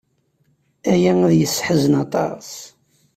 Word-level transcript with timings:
Aya 0.91 1.13
ad 1.27 1.33
yesseḥzen 1.35 1.93
aṭas. 2.03 2.49